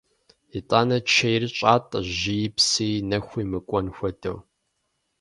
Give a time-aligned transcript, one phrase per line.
[0.57, 4.37] ИтӀанэ чейр щӀатӀэ жьыи, псыи, нэхуи мыкӀуэн хуэдэу.